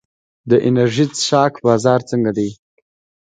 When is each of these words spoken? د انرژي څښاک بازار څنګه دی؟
د 0.49 0.51
انرژي 0.67 1.05
څښاک 1.17 1.53
بازار 1.65 1.99
څنګه 2.09 2.31
دی؟ 2.37 2.49